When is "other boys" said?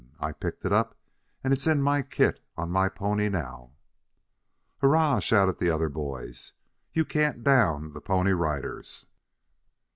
5.69-6.53